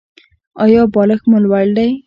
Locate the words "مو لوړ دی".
1.29-1.89